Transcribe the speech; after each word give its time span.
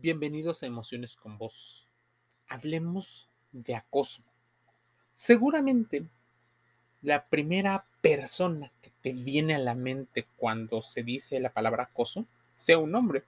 Bienvenidos 0.00 0.62
a 0.62 0.66
Emociones 0.66 1.16
con 1.16 1.38
Vos. 1.38 1.88
Hablemos 2.46 3.28
de 3.50 3.74
acoso. 3.74 4.22
Seguramente 5.16 6.06
la 7.02 7.26
primera 7.26 7.84
persona 8.00 8.70
que 8.80 8.92
te 9.02 9.12
viene 9.12 9.56
a 9.56 9.58
la 9.58 9.74
mente 9.74 10.28
cuando 10.36 10.82
se 10.82 11.02
dice 11.02 11.40
la 11.40 11.52
palabra 11.52 11.82
acoso 11.82 12.26
sea 12.56 12.78
un 12.78 12.94
hombre. 12.94 13.24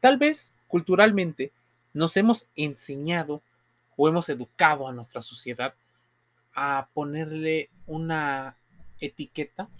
Tal 0.00 0.18
vez 0.18 0.54
culturalmente 0.68 1.52
nos 1.94 2.18
hemos 2.18 2.48
enseñado 2.54 3.40
o 3.96 4.08
hemos 4.08 4.28
educado 4.28 4.86
a 4.86 4.92
nuestra 4.92 5.22
sociedad 5.22 5.74
a 6.52 6.88
ponerle 6.92 7.70
una 7.86 8.56
etiqueta 9.00 9.70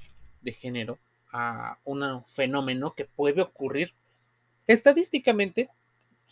de 0.40 0.52
género 0.52 0.98
a 1.30 1.76
un 1.84 2.24
fenómeno 2.24 2.94
que 2.94 3.04
puede 3.04 3.42
ocurrir 3.42 3.92
Estadísticamente, 4.66 5.68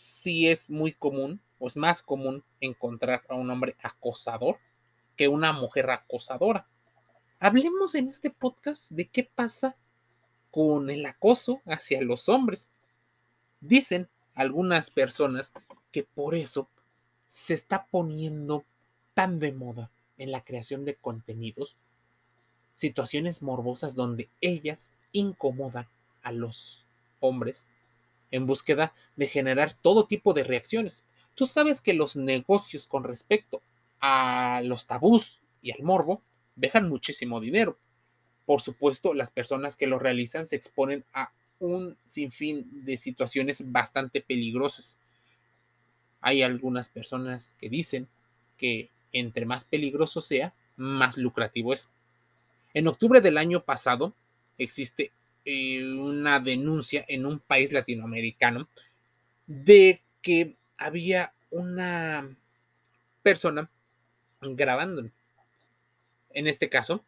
sí 0.01 0.47
es 0.47 0.67
muy 0.67 0.93
común 0.93 1.39
o 1.59 1.67
es 1.67 1.77
más 1.77 2.01
común 2.01 2.43
encontrar 2.59 3.21
a 3.29 3.35
un 3.35 3.51
hombre 3.51 3.75
acosador 3.83 4.57
que 5.15 5.27
una 5.27 5.53
mujer 5.53 5.91
acosadora. 5.91 6.67
Hablemos 7.39 7.93
en 7.93 8.07
este 8.07 8.31
podcast 8.31 8.91
de 8.91 9.07
qué 9.07 9.23
pasa 9.23 9.75
con 10.49 10.89
el 10.89 11.05
acoso 11.05 11.61
hacia 11.65 12.01
los 12.01 12.29
hombres. 12.29 12.67
Dicen 13.59 14.09
algunas 14.33 14.89
personas 14.89 15.53
que 15.91 16.03
por 16.03 16.33
eso 16.33 16.67
se 17.27 17.53
está 17.53 17.85
poniendo 17.85 18.65
tan 19.13 19.39
de 19.39 19.53
moda 19.53 19.91
en 20.17 20.31
la 20.31 20.43
creación 20.43 20.83
de 20.83 20.95
contenidos 20.95 21.75
situaciones 22.73 23.43
morbosas 23.43 23.93
donde 23.93 24.29
ellas 24.41 24.91
incomodan 25.11 25.87
a 26.23 26.31
los 26.31 26.87
hombres 27.19 27.65
en 28.31 28.47
búsqueda 28.47 28.93
de 29.15 29.27
generar 29.27 29.73
todo 29.73 30.07
tipo 30.07 30.33
de 30.33 30.43
reacciones. 30.43 31.03
Tú 31.35 31.45
sabes 31.45 31.81
que 31.81 31.93
los 31.93 32.15
negocios 32.15 32.87
con 32.87 33.03
respecto 33.03 33.61
a 33.99 34.61
los 34.63 34.87
tabús 34.87 35.39
y 35.61 35.71
al 35.71 35.83
morbo 35.83 36.21
dejan 36.55 36.89
muchísimo 36.89 37.39
dinero. 37.39 37.77
Por 38.45 38.61
supuesto, 38.61 39.13
las 39.13 39.31
personas 39.31 39.75
que 39.75 39.87
lo 39.87 39.99
realizan 39.99 40.45
se 40.45 40.55
exponen 40.55 41.05
a 41.13 41.31
un 41.59 41.95
sinfín 42.05 42.85
de 42.85 42.97
situaciones 42.97 43.71
bastante 43.71 44.21
peligrosas. 44.21 44.97
Hay 46.19 46.41
algunas 46.41 46.89
personas 46.89 47.55
que 47.59 47.69
dicen 47.69 48.07
que 48.57 48.89
entre 49.13 49.45
más 49.45 49.63
peligroso 49.65 50.21
sea, 50.21 50.53
más 50.77 51.17
lucrativo 51.17 51.73
es. 51.73 51.89
En 52.73 52.87
octubre 52.87 53.21
del 53.21 53.37
año 53.37 53.63
pasado 53.63 54.13
existe 54.57 55.11
eh, 55.45 55.83
una 55.83 56.39
denuncia 56.39 57.05
en 57.07 57.25
un 57.25 57.39
país 57.39 57.71
latinoamericano 57.71 58.69
de 59.47 60.01
que 60.21 60.55
había 60.77 61.33
una 61.49 62.35
persona 63.23 63.69
grabando. 64.41 65.09
En 66.29 66.47
este 66.47 66.69
caso, 66.69 67.03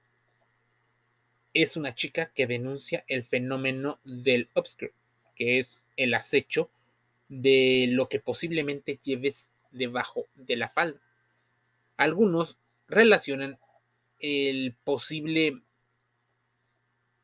es 1.54 1.78
una 1.78 1.96
chica 1.96 2.32
que 2.34 2.48
denuncia 2.48 3.04
el 3.08 3.24
fenómeno 3.24 4.00
del 4.04 4.50
obscure, 4.54 4.94
que 5.36 5.60
es 5.60 5.86
el 5.98 6.14
acecho 6.14 6.70
de 7.30 7.88
lo 7.90 8.10
que 8.10 8.20
posiblemente 8.20 9.00
lleves 9.04 9.52
debajo 9.72 10.28
de 10.36 10.56
la 10.56 10.70
falda. 10.70 11.00
Algunos 11.98 12.58
relacionan 12.88 13.58
el 14.20 14.76
posible 14.84 15.62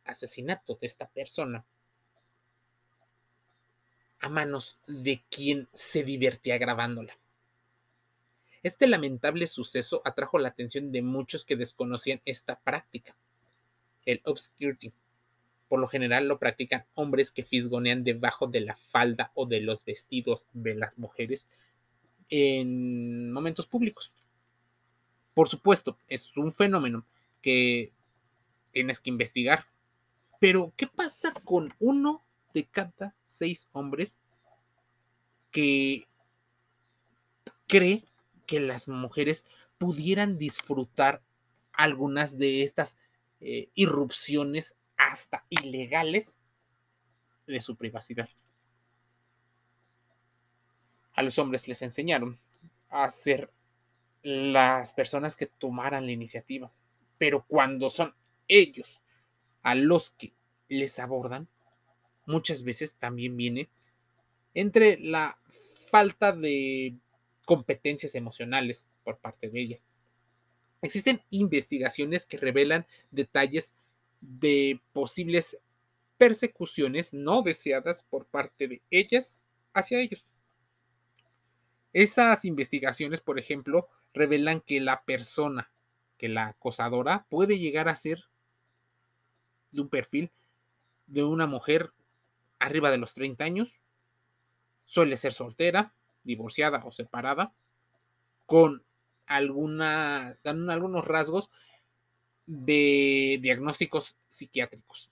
asesinato 0.09 0.75
de 0.75 0.87
esta 0.87 1.07
persona 1.07 1.65
a 4.21 4.29
manos 4.29 4.77
de 4.87 5.23
quien 5.29 5.67
se 5.73 6.03
divertía 6.03 6.57
grabándola. 6.57 7.17
Este 8.61 8.87
lamentable 8.87 9.47
suceso 9.47 10.01
atrajo 10.03 10.37
la 10.37 10.49
atención 10.49 10.91
de 10.91 11.01
muchos 11.01 11.45
que 11.45 11.55
desconocían 11.55 12.21
esta 12.25 12.59
práctica, 12.59 13.15
el 14.05 14.21
obscurity. 14.25 14.91
Por 15.69 15.79
lo 15.79 15.87
general 15.87 16.27
lo 16.27 16.39
practican 16.39 16.85
hombres 16.95 17.31
que 17.31 17.43
fisgonean 17.43 18.03
debajo 18.03 18.47
de 18.47 18.61
la 18.61 18.75
falda 18.75 19.31
o 19.35 19.45
de 19.45 19.61
los 19.61 19.85
vestidos 19.85 20.45
de 20.51 20.75
las 20.75 20.97
mujeres 20.97 21.47
en 22.29 23.31
momentos 23.31 23.65
públicos. 23.65 24.11
Por 25.33 25.47
supuesto, 25.47 25.97
es 26.07 26.35
un 26.35 26.51
fenómeno 26.51 27.05
que 27.41 27.93
tienes 28.71 28.99
que 28.99 29.09
investigar 29.09 29.65
pero, 30.39 30.73
¿qué 30.77 30.87
pasa 30.87 31.33
con 31.33 31.73
uno 31.79 32.23
de 32.53 32.65
cada 32.65 33.15
seis 33.25 33.67
hombres 33.73 34.19
que 35.51 36.07
cree 37.67 38.05
que 38.47 38.59
las 38.59 38.87
mujeres 38.87 39.45
pudieran 39.77 40.37
disfrutar 40.37 41.21
algunas 41.73 42.37
de 42.37 42.63
estas 42.63 42.97
eh, 43.41 43.69
irrupciones 43.75 44.75
hasta 44.97 45.45
ilegales 45.49 46.39
de 47.45 47.59
su 47.59 47.75
privacidad? 47.75 48.29
A 51.13 51.21
los 51.21 51.37
hombres 51.37 51.67
les 51.67 51.81
enseñaron 51.81 52.39
a 52.89 53.09
ser 53.09 53.51
las 54.23 54.93
personas 54.93 55.35
que 55.35 55.47
tomaran 55.47 56.05
la 56.05 56.11
iniciativa, 56.11 56.71
pero 57.17 57.45
cuando 57.45 57.89
son 57.89 58.15
ellos 58.47 59.01
a 59.61 59.75
los 59.75 60.11
que 60.11 60.33
les 60.67 60.99
abordan, 60.99 61.47
muchas 62.25 62.63
veces 62.63 62.95
también 62.95 63.35
viene 63.35 63.69
entre 64.53 64.99
la 64.99 65.37
falta 65.89 66.31
de 66.31 66.95
competencias 67.45 68.15
emocionales 68.15 68.87
por 69.03 69.17
parte 69.17 69.49
de 69.49 69.59
ellas. 69.59 69.85
Existen 70.81 71.21
investigaciones 71.29 72.25
que 72.25 72.37
revelan 72.37 72.85
detalles 73.11 73.73
de 74.21 74.79
posibles 74.93 75.59
persecuciones 76.17 77.13
no 77.13 77.41
deseadas 77.41 78.03
por 78.03 78.25
parte 78.25 78.67
de 78.67 78.81
ellas 78.91 79.43
hacia 79.73 79.99
ellos. 79.99 80.25
Esas 81.91 82.45
investigaciones, 82.45 83.21
por 83.21 83.39
ejemplo, 83.39 83.87
revelan 84.13 84.61
que 84.61 84.79
la 84.79 85.03
persona, 85.03 85.71
que 86.17 86.29
la 86.29 86.47
acosadora, 86.47 87.25
puede 87.29 87.57
llegar 87.57 87.89
a 87.89 87.95
ser 87.95 88.28
de 89.71 89.81
un 89.81 89.89
perfil 89.89 90.31
de 91.07 91.23
una 91.23 91.47
mujer 91.47 91.91
arriba 92.59 92.91
de 92.91 92.97
los 92.97 93.13
30 93.13 93.43
años, 93.43 93.79
suele 94.85 95.17
ser 95.17 95.33
soltera, 95.33 95.93
divorciada 96.23 96.81
o 96.85 96.91
separada, 96.91 97.53
con, 98.45 98.83
alguna, 99.25 100.37
algunos 100.43 101.05
rasgos 101.05 101.49
de 102.45 103.39
diagnósticos 103.41 104.15
psiquiátricos. 104.27 105.09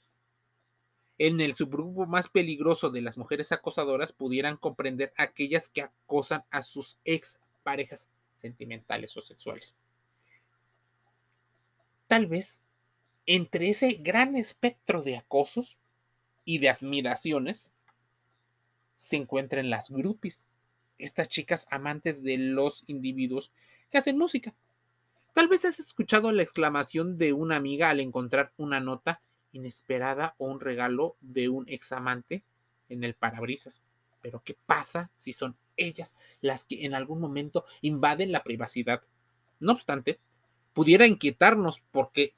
En 1.20 1.42
el 1.42 1.54
subgrupo 1.54 2.06
más 2.06 2.30
peligroso 2.30 2.90
de 2.90 3.02
las 3.02 3.18
mujeres 3.18 3.52
acosadoras 3.52 4.14
pudieran 4.14 4.58
comprender 4.58 5.14
aquellas 5.18 5.70
que 5.70 5.84
acosan 5.84 6.44
a 6.52 6.62
sus 6.62 6.98
ex 7.06 7.40
parejas 7.64 8.10
sentimentales 8.38 9.16
o 9.18 9.22
sexuales. 9.22 9.76
Tal 12.08 12.28
vez 12.28 12.64
entre 13.28 13.70
ese 13.70 13.94
gran 14.02 14.36
espectro 14.36 15.04
de 15.04 15.18
acosos 15.18 15.78
y 16.46 16.60
de 16.60 16.70
admiraciones 16.70 17.74
se 18.96 19.18
encuentran 19.18 19.70
las 19.70 19.92
groupies, 19.92 20.50
estas 20.98 21.30
chicas 21.30 21.68
amantes 21.70 22.24
de 22.24 22.38
los 22.38 22.84
individuos 22.88 23.52
que 23.92 23.98
hacen 24.00 24.18
música. 24.18 24.56
Tal 25.34 25.50
vez 25.50 25.66
has 25.66 25.80
escuchado 25.80 26.32
la 26.32 26.42
exclamación 26.42 27.18
de 27.18 27.34
una 27.34 27.58
amiga 27.58 27.90
al 27.90 28.00
encontrar 28.00 28.54
una 28.58 28.80
nota 28.80 29.22
inesperada 29.52 30.34
o 30.38 30.48
un 30.48 30.60
regalo 30.60 31.16
de 31.22 31.50
un 31.50 31.66
examante 31.70 32.44
en 32.90 33.04
el 33.04 33.14
parabrisas. 33.14 33.84
Pero 34.22 34.42
¿qué 34.44 34.58
pasa 34.66 35.12
si 35.16 35.34
son 35.34 35.58
ellas 35.76 36.16
las 36.42 36.66
que 36.66 36.86
en 36.86 36.96
algún 36.96 37.20
momento 37.20 37.66
invaden 37.82 38.32
la 38.32 38.44
privacidad? 38.44 39.04
No 39.60 39.74
obstante, 39.74 40.20
pudiera 40.74 41.06
inquietarnos 41.06 41.84
porque 41.92 42.34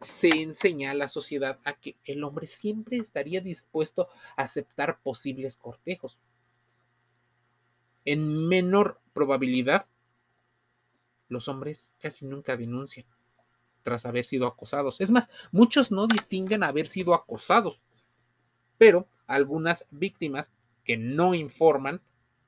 se 0.00 0.28
enseña 0.28 0.92
a 0.92 0.94
la 0.94 1.08
sociedad 1.08 1.58
a 1.64 1.74
que 1.74 1.96
el 2.04 2.22
hombre 2.24 2.46
siempre 2.46 2.98
estaría 2.98 3.40
dispuesto 3.40 4.08
a 4.36 4.42
aceptar 4.42 5.00
posibles 5.02 5.56
cortejos. 5.56 6.20
En 8.04 8.46
menor 8.48 9.00
probabilidad, 9.12 9.86
los 11.28 11.48
hombres 11.48 11.92
casi 11.98 12.24
nunca 12.26 12.56
denuncian 12.56 13.06
tras 13.82 14.06
haber 14.06 14.24
sido 14.24 14.46
acosados. 14.46 15.00
Es 15.00 15.10
más, 15.10 15.28
muchos 15.50 15.90
no 15.90 16.06
distinguen 16.06 16.62
haber 16.62 16.86
sido 16.86 17.14
acosados, 17.14 17.82
pero 18.76 19.08
algunas 19.26 19.86
víctimas 19.90 20.52
que 20.84 20.96
no 20.96 21.34
informan 21.34 22.00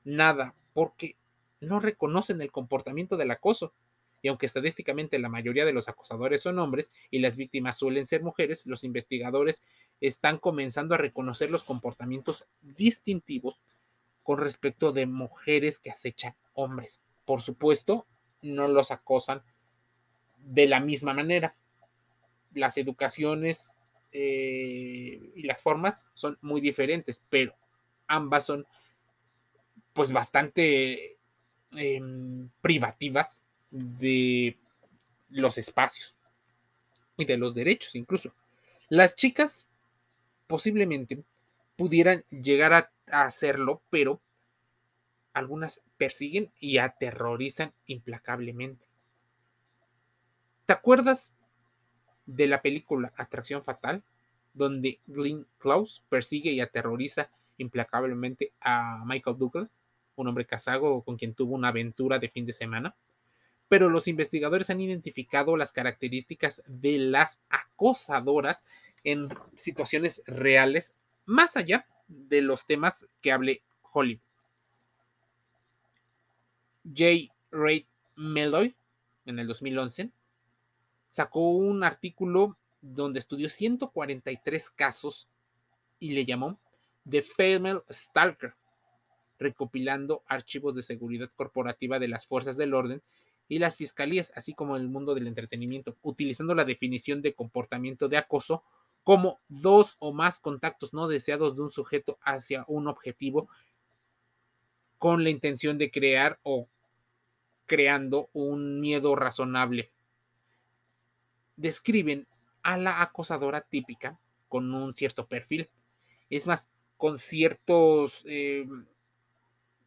nada 0.03 0.55
porque 0.73 1.15
no 1.59 1.79
reconocen 1.79 2.41
el 2.41 2.51
comportamiento 2.51 3.17
del 3.17 3.31
acoso 3.31 3.73
y 4.21 4.27
aunque 4.27 4.45
estadísticamente 4.45 5.19
la 5.19 5.29
mayoría 5.29 5.65
de 5.65 5.73
los 5.73 5.89
acosadores 5.89 6.41
son 6.41 6.59
hombres 6.59 6.91
y 7.09 7.19
las 7.19 7.37
víctimas 7.37 7.77
suelen 7.77 8.05
ser 8.05 8.23
mujeres, 8.23 8.67
los 8.67 8.83
investigadores 8.83 9.63
están 9.99 10.37
comenzando 10.37 10.95
a 10.95 10.99
reconocer 10.99 11.49
los 11.49 11.63
comportamientos 11.63 12.45
distintivos 12.61 13.61
con 14.23 14.37
respecto 14.39 14.91
de 14.91 15.07
mujeres 15.07 15.79
que 15.79 15.91
acechan 15.91 16.35
hombres. 16.53 17.01
Por 17.25 17.41
supuesto, 17.41 18.05
no 18.41 18.67
los 18.67 18.91
acosan 18.91 19.41
de 20.37 20.67
la 20.67 20.79
misma 20.79 21.13
manera. 21.13 21.55
Las 22.53 22.77
educaciones 22.77 23.75
eh, 24.11 25.31
y 25.35 25.43
las 25.43 25.61
formas 25.61 26.07
son 26.13 26.37
muy 26.41 26.61
diferentes, 26.61 27.25
pero 27.29 27.55
ambas 28.07 28.45
son 28.45 28.67
pues 29.93 30.11
bastante 30.11 31.17
em, 31.71 32.49
privativas 32.61 33.45
de 33.71 34.57
los 35.29 35.57
espacios 35.57 36.15
y 37.17 37.25
de 37.25 37.37
los 37.37 37.55
derechos 37.55 37.95
incluso. 37.95 38.33
Las 38.89 39.15
chicas 39.15 39.67
posiblemente 40.47 41.23
pudieran 41.77 42.23
llegar 42.29 42.73
a, 42.73 42.91
hacerlo, 43.25 43.81
pero 43.89 44.21
algunas 45.33 45.81
persiguen 45.97 46.51
y 46.59 46.77
aterrorizan 46.77 47.73
implacablemente. 47.85 48.85
¿Te 50.65 50.73
acuerdas 50.73 51.33
de 52.25 52.47
la 52.47 52.61
película 52.61 53.13
Atracción 53.17 53.63
Fatal, 53.63 54.03
donde 54.53 54.99
Glenn 55.07 55.47
Close 55.57 56.01
persigue 56.09 56.51
y 56.51 56.59
aterroriza 56.59 57.29
implacablemente 57.57 58.53
a 58.61 59.03
Michael 59.05 59.37
Douglas, 59.37 59.83
un 60.15 60.27
hombre 60.27 60.45
casado 60.45 61.01
con 61.01 61.17
quien 61.17 61.33
tuvo 61.33 61.55
una 61.55 61.69
aventura 61.69 62.19
de 62.19 62.29
fin 62.29 62.45
de 62.45 62.53
semana? 62.53 62.95
Pero 63.71 63.89
los 63.89 64.09
investigadores 64.09 64.69
han 64.69 64.81
identificado 64.81 65.55
las 65.55 65.71
características 65.71 66.61
de 66.67 66.97
las 66.97 67.39
acosadoras 67.47 68.65
en 69.05 69.29
situaciones 69.55 70.21
reales, 70.25 70.93
más 71.25 71.55
allá 71.55 71.87
de 72.09 72.41
los 72.41 72.65
temas 72.65 73.07
que 73.21 73.31
hable 73.31 73.63
Hollywood. 73.93 74.19
J. 76.83 77.33
Ray 77.49 77.87
Meloy, 78.17 78.75
en 79.25 79.39
el 79.39 79.47
2011, 79.47 80.09
sacó 81.07 81.51
un 81.51 81.85
artículo 81.85 82.57
donde 82.81 83.19
estudió 83.19 83.47
143 83.47 84.69
casos 84.71 85.29
y 85.97 86.11
le 86.11 86.25
llamó 86.25 86.59
The 87.09 87.21
Female 87.21 87.83
Stalker, 87.89 88.53
recopilando 89.39 90.23
archivos 90.27 90.75
de 90.75 90.81
seguridad 90.81 91.31
corporativa 91.37 91.99
de 91.99 92.09
las 92.09 92.27
fuerzas 92.27 92.57
del 92.57 92.73
orden 92.73 93.01
y 93.51 93.59
las 93.59 93.75
fiscalías, 93.75 94.31
así 94.33 94.53
como 94.53 94.77
el 94.77 94.87
mundo 94.87 95.13
del 95.13 95.27
entretenimiento, 95.27 95.97
utilizando 96.03 96.55
la 96.55 96.63
definición 96.63 97.21
de 97.21 97.33
comportamiento 97.33 98.07
de 98.07 98.15
acoso 98.15 98.63
como 99.03 99.41
dos 99.49 99.97
o 99.99 100.13
más 100.13 100.39
contactos 100.39 100.93
no 100.93 101.09
deseados 101.09 101.57
de 101.57 101.63
un 101.63 101.69
sujeto 101.69 102.17
hacia 102.21 102.63
un 102.69 102.87
objetivo 102.87 103.49
con 104.97 105.25
la 105.25 105.31
intención 105.31 105.77
de 105.77 105.91
crear 105.91 106.39
o 106.43 106.69
creando 107.65 108.29
un 108.31 108.79
miedo 108.79 109.17
razonable. 109.17 109.91
Describen 111.57 112.27
a 112.63 112.77
la 112.77 113.01
acosadora 113.01 113.59
típica 113.59 114.17
con 114.47 114.73
un 114.73 114.95
cierto 114.95 115.27
perfil, 115.27 115.69
es 116.29 116.47
más, 116.47 116.69
con 116.95 117.17
ciertos 117.17 118.23
eh, 118.29 118.65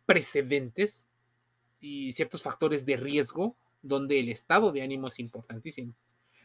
precedentes 0.05 1.09
y 1.85 2.13
ciertos 2.13 2.43
factores 2.43 2.87
de 2.87 2.97
riesgo 2.97 3.57
donde 3.83 4.19
el 4.19 4.31
estado 4.31 4.73
de 4.73 4.81
ánimo 4.81 5.09
es 5.09 5.19
importantísimo 5.19 5.95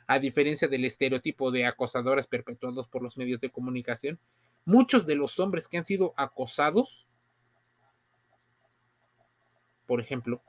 a 0.06 0.20
diferencia 0.20 0.68
del 0.68 0.84
estereotipo 0.86 1.50
de 1.50 1.66
acosadoras 1.66 2.28
perpetuados 2.28 2.88
por 2.88 3.04
los 3.04 3.16
medios 3.16 3.42
de 3.42 3.52
comunicación, 3.52 4.20
muchos 4.66 5.06
de 5.06 5.16
los 5.16 5.40
hombres 5.40 5.68
que 5.68 5.78
han 5.78 5.86
sido 5.86 6.14
acosados, 6.18 7.08
por 9.86 10.02
ejemplo, 10.02 10.42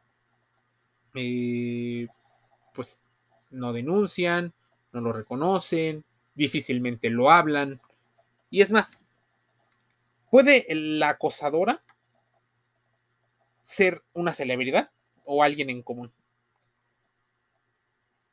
eh, 1.15 2.09
pues 2.75 3.03
no 3.51 3.75
denuncian, 3.75 4.55
no 4.93 5.03
lo 5.03 5.13
reconocen, 5.13 6.05
difícilmente 6.35 7.11
lo 7.11 7.31
hablan. 7.31 7.83
Y 8.49 8.63
es 8.63 8.73
más, 8.73 8.99
¿puede 10.31 10.67
la 10.71 11.11
acosadora 11.11 11.83
ser 13.63 14.03
una 14.13 14.35
celebridad 14.35 14.91
o 15.25 15.43
alguien 15.43 15.71
en 15.71 15.83
común? 15.83 16.13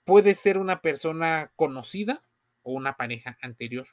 puede 0.08 0.36
ser 0.36 0.58
una 0.58 0.82
persona 0.82 1.52
conocida 1.58 2.24
o 2.64 2.72
una 2.72 2.96
pareja 2.96 3.38
anterior. 3.42 3.90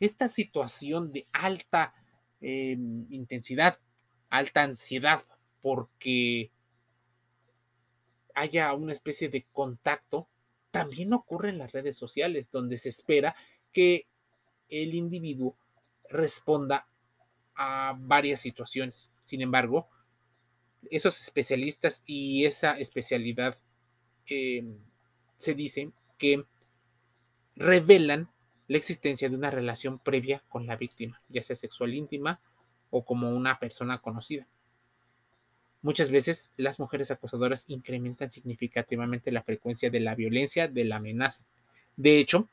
Esta 0.00 0.26
situación 0.26 1.12
de 1.12 1.28
alta 1.32 1.94
em, 2.40 3.06
intensidad, 3.10 3.78
alta 4.28 4.64
ansiedad, 4.64 5.22
porque 5.62 6.50
haya 8.34 8.74
una 8.74 8.92
especie 8.92 9.28
de 9.28 9.46
contacto, 9.52 10.28
también 10.72 11.12
ocurre 11.12 11.50
en 11.50 11.58
las 11.58 11.70
redes 11.70 11.96
sociales, 11.96 12.50
donde 12.50 12.76
se 12.76 12.88
espera 12.88 13.36
que 13.72 14.08
el 14.68 14.96
individuo 14.96 15.56
responda 16.08 16.88
a 17.54 17.94
varias 17.96 18.40
situaciones. 18.40 19.12
Sin 19.22 19.42
embargo, 19.42 19.88
esos 20.90 21.20
especialistas 21.20 22.02
y 22.06 22.44
esa 22.44 22.72
especialidad 22.72 23.58
em, 24.26 24.78
se 25.38 25.54
dice 25.54 25.90
que 26.18 26.44
revelan 27.56 28.30
la 28.68 28.76
existencia 28.76 29.28
de 29.28 29.36
una 29.36 29.50
relación 29.50 29.98
previa 29.98 30.42
con 30.48 30.66
la 30.66 30.76
víctima, 30.76 31.20
ya 31.28 31.42
sea 31.42 31.56
sexual 31.56 31.94
íntima 31.94 32.40
o 32.90 33.04
como 33.04 33.30
una 33.30 33.58
persona 33.58 33.98
conocida. 33.98 34.46
Muchas 35.82 36.10
veces 36.10 36.52
las 36.56 36.78
mujeres 36.78 37.10
acosadoras 37.10 37.64
incrementan 37.68 38.30
significativamente 38.30 39.32
la 39.32 39.42
frecuencia 39.42 39.90
de 39.90 40.00
la 40.00 40.14
violencia, 40.14 40.68
de 40.68 40.84
la 40.84 40.96
amenaza. 40.96 41.44
De 41.96 42.18
hecho, 42.18 42.48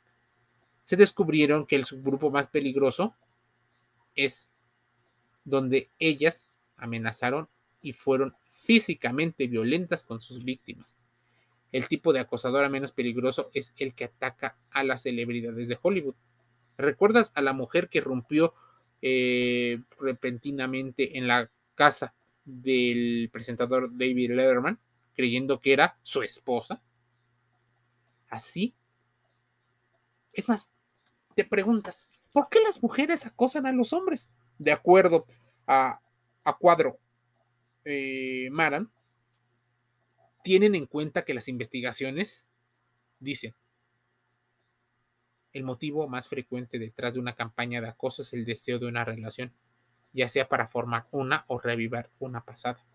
se 0.83 0.95
descubrieron 0.95 1.65
que 1.65 1.75
el 1.75 1.85
subgrupo 1.85 2.31
más 2.31 2.47
peligroso 2.47 3.13
es 4.15 4.49
donde 5.43 5.89
ellas 5.99 6.49
amenazaron 6.77 7.49
y 7.81 7.93
fueron 7.93 8.35
físicamente 8.49 9.47
violentas 9.47 10.03
con 10.03 10.19
sus 10.19 10.43
víctimas. 10.43 10.97
El 11.71 11.87
tipo 11.87 12.13
de 12.13 12.19
acosadora 12.19 12.69
menos 12.69 12.91
peligroso 12.91 13.49
es 13.53 13.73
el 13.77 13.93
que 13.93 14.05
ataca 14.05 14.57
a 14.71 14.83
las 14.83 15.03
celebridades 15.03 15.67
de 15.67 15.77
Hollywood. 15.81 16.15
¿Recuerdas 16.77 17.31
a 17.35 17.41
la 17.41 17.53
mujer 17.53 17.89
que 17.89 18.01
rompió 18.01 18.53
eh, 19.01 19.79
repentinamente 19.99 21.17
en 21.17 21.27
la 21.27 21.49
casa 21.75 22.13
del 22.45 23.29
presentador 23.31 23.89
David 23.91 24.31
Letterman, 24.31 24.79
creyendo 25.15 25.59
que 25.59 25.73
era 25.73 25.97
su 26.01 26.21
esposa? 26.21 26.81
Así. 28.29 28.73
Es 30.33 30.47
más, 30.47 30.69
te 31.35 31.45
preguntas, 31.45 32.07
¿por 32.31 32.49
qué 32.49 32.59
las 32.59 32.81
mujeres 32.81 33.25
acosan 33.25 33.65
a 33.65 33.71
los 33.71 33.93
hombres? 33.93 34.29
De 34.57 34.71
acuerdo 34.71 35.25
a, 35.65 35.99
Cuadro 36.59 36.97
eh, 37.89 38.49
Maran, 38.51 38.91
tienen 40.43 40.75
en 40.75 40.85
cuenta 40.85 41.23
que 41.23 41.33
las 41.33 41.47
investigaciones 41.47 42.47
dicen, 43.19 43.55
el 45.53 45.63
motivo 45.63 46.07
más 46.07 46.27
frecuente 46.27 46.79
detrás 46.79 47.13
de 47.13 47.19
una 47.19 47.35
campaña 47.35 47.81
de 47.81 47.87
acoso 47.87 48.21
es 48.21 48.33
el 48.33 48.45
deseo 48.45 48.77
de 48.77 48.87
una 48.87 49.05
relación, 49.05 49.53
ya 50.13 50.27
sea 50.27 50.47
para 50.49 50.67
formar 50.67 51.07
una 51.11 51.45
o 51.47 51.59
revivar 51.59 52.09
una 52.19 52.43
pasada. 52.43 52.85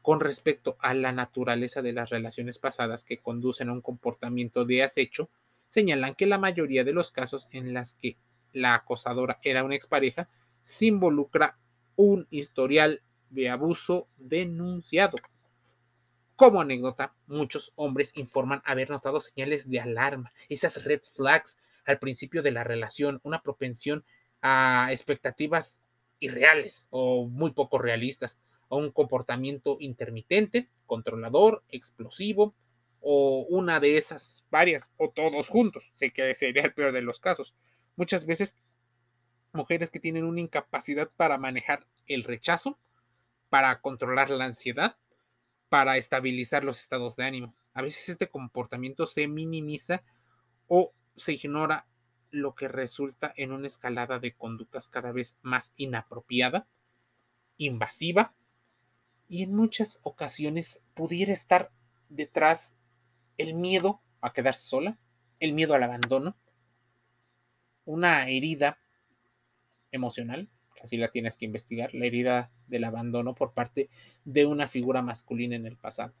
Con 0.00 0.20
respecto 0.20 0.76
a 0.80 0.94
la 0.94 1.12
naturaleza 1.12 1.82
de 1.82 1.92
las 1.92 2.10
relaciones 2.10 2.58
pasadas 2.58 3.04
que 3.04 3.18
conducen 3.18 3.68
a 3.68 3.72
un 3.72 3.82
comportamiento 3.82 4.64
de 4.64 4.82
acecho, 4.82 5.28
señalan 5.68 6.14
que 6.14 6.26
la 6.26 6.38
mayoría 6.38 6.84
de 6.84 6.92
los 6.92 7.10
casos 7.10 7.48
en 7.50 7.74
las 7.74 7.94
que 7.94 8.16
la 8.52 8.74
acosadora 8.74 9.38
era 9.42 9.64
una 9.64 9.74
expareja 9.74 10.28
se 10.62 10.86
involucra 10.86 11.58
un 11.96 12.26
historial 12.30 13.02
de 13.30 13.48
abuso 13.48 14.08
denunciado. 14.16 15.18
Como 16.36 16.60
anécdota, 16.60 17.14
muchos 17.26 17.72
hombres 17.76 18.12
informan 18.16 18.62
haber 18.64 18.90
notado 18.90 19.20
señales 19.20 19.70
de 19.70 19.80
alarma, 19.80 20.32
esas 20.48 20.84
red 20.84 21.00
flags 21.00 21.58
al 21.86 21.98
principio 21.98 22.42
de 22.42 22.50
la 22.50 22.64
relación, 22.64 23.20
una 23.22 23.42
propensión 23.42 24.04
a 24.42 24.88
expectativas 24.90 25.82
irreales 26.18 26.88
o 26.90 27.26
muy 27.26 27.52
poco 27.52 27.78
realistas, 27.78 28.38
a 28.68 28.76
un 28.76 28.90
comportamiento 28.90 29.76
intermitente, 29.80 30.68
controlador, 30.86 31.62
explosivo, 31.70 32.54
o 33.00 33.46
una 33.48 33.78
de 33.78 33.96
esas 33.96 34.44
varias, 34.50 34.90
o 34.96 35.10
todos 35.10 35.48
juntos, 35.48 35.92
sé 35.94 36.10
que 36.10 36.34
sería 36.34 36.64
el 36.64 36.74
peor 36.74 36.92
de 36.92 37.02
los 37.02 37.20
casos. 37.20 37.54
Muchas 37.94 38.26
veces, 38.26 38.56
mujeres 39.52 39.90
que 39.90 40.00
tienen 40.00 40.24
una 40.24 40.40
incapacidad 40.40 41.10
para 41.16 41.38
manejar 41.38 41.86
el 42.08 42.24
rechazo, 42.24 42.78
para 43.48 43.80
controlar 43.80 44.30
la 44.30 44.44
ansiedad, 44.44 44.96
para 45.68 45.96
estabilizar 45.96 46.64
los 46.64 46.80
estados 46.80 47.16
de 47.16 47.24
ánimo. 47.24 47.54
A 47.74 47.82
veces 47.82 48.08
este 48.08 48.28
comportamiento 48.28 49.06
se 49.06 49.28
minimiza 49.28 50.02
o 50.68 50.92
se 51.14 51.34
ignora 51.34 51.86
lo 52.30 52.54
que 52.54 52.68
resulta 52.68 53.32
en 53.36 53.52
una 53.52 53.66
escalada 53.66 54.18
de 54.18 54.34
conductas 54.34 54.88
cada 54.88 55.12
vez 55.12 55.36
más 55.42 55.72
inapropiada 55.76 56.66
invasiva 57.58 58.34
y 59.28 59.42
en 59.42 59.54
muchas 59.54 59.98
ocasiones 60.02 60.82
pudiera 60.94 61.32
estar 61.32 61.70
detrás 62.08 62.74
el 63.38 63.54
miedo 63.54 64.00
a 64.20 64.32
quedarse 64.32 64.68
sola, 64.68 64.98
el 65.40 65.52
miedo 65.52 65.74
al 65.74 65.82
abandono, 65.82 66.36
una 67.84 68.28
herida 68.28 68.78
emocional, 69.90 70.48
así 70.82 70.96
la 70.96 71.08
tienes 71.08 71.36
que 71.36 71.44
investigar, 71.44 71.94
la 71.94 72.06
herida 72.06 72.50
del 72.66 72.84
abandono 72.84 73.34
por 73.34 73.52
parte 73.52 73.88
de 74.24 74.46
una 74.46 74.68
figura 74.68 75.02
masculina 75.02 75.56
en 75.56 75.66
el 75.66 75.76
pasado. 75.76 76.12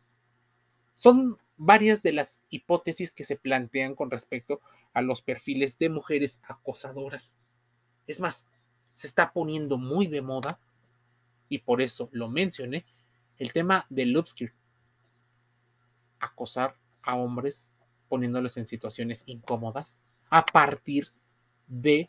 Son 0.94 1.38
varias 1.56 2.02
de 2.02 2.12
las 2.12 2.44
hipótesis 2.50 3.12
que 3.12 3.24
se 3.24 3.36
plantean 3.36 3.94
con 3.94 4.10
respecto 4.10 4.60
a 4.92 5.02
los 5.02 5.22
perfiles 5.22 5.78
de 5.78 5.88
mujeres 5.88 6.40
acosadoras. 6.42 7.38
Es 8.06 8.20
más, 8.20 8.46
se 8.94 9.06
está 9.06 9.32
poniendo 9.32 9.78
muy 9.78 10.06
de 10.06 10.22
moda, 10.22 10.58
y 11.48 11.58
por 11.58 11.82
eso 11.82 12.08
lo 12.12 12.28
mencioné, 12.28 12.84
el 13.38 13.52
tema 13.52 13.86
del 13.90 14.16
upskirt. 14.16 14.54
Acosar 16.18 16.76
a 17.02 17.14
hombres 17.14 17.70
poniéndolos 18.08 18.56
en 18.56 18.66
situaciones 18.66 19.24
incómodas 19.26 19.98
a 20.30 20.44
partir 20.44 21.12
de 21.66 22.08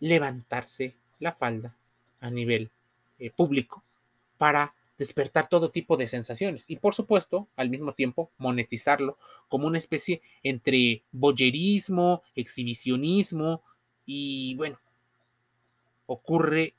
levantarse 0.00 0.94
la 1.18 1.32
falda 1.32 1.76
a 2.20 2.30
nivel 2.30 2.70
eh, 3.18 3.30
público 3.30 3.82
para 4.36 4.74
despertar 4.98 5.48
todo 5.48 5.70
tipo 5.70 5.96
de 5.96 6.06
sensaciones 6.06 6.64
y 6.68 6.76
por 6.76 6.94
supuesto 6.94 7.48
al 7.56 7.68
mismo 7.68 7.92
tiempo 7.92 8.30
monetizarlo 8.38 9.18
como 9.48 9.66
una 9.66 9.78
especie 9.78 10.22
entre 10.42 11.02
boyerismo, 11.12 12.22
exhibicionismo 12.34 13.62
y 14.06 14.54
bueno, 14.56 14.80
ocurre 16.06 16.74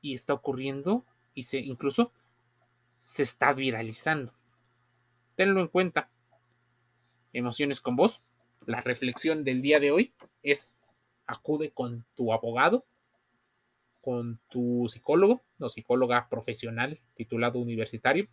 y 0.00 0.14
está 0.14 0.34
ocurriendo 0.34 1.04
y 1.34 1.44
se 1.44 1.58
incluso 1.58 2.12
se 3.00 3.24
está 3.24 3.52
viralizando. 3.52 4.32
Tenlo 5.34 5.60
en 5.60 5.68
cuenta. 5.68 6.08
Emociones 7.32 7.80
con 7.80 7.96
vos. 7.96 8.22
La 8.66 8.80
reflexión 8.80 9.42
del 9.42 9.60
día 9.60 9.80
de 9.80 9.90
hoy 9.90 10.12
es 10.42 10.72
acude 11.32 11.72
con 11.72 12.04
tu 12.14 12.32
abogado, 12.32 12.84
con 14.00 14.40
tu 14.48 14.88
psicólogo 14.88 15.42
o 15.58 15.68
psicóloga 15.68 16.28
profesional 16.28 17.00
titulado 17.14 17.58
universitario. 17.58 18.28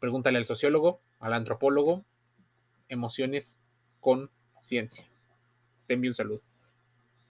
Pregúntale 0.00 0.38
al 0.38 0.46
sociólogo, 0.46 1.00
al 1.20 1.32
antropólogo, 1.32 2.04
emociones 2.88 3.60
con 4.00 4.30
ciencia. 4.60 5.06
Te 5.86 5.94
envío 5.94 6.10
un 6.10 6.14
saludo. 6.14 6.42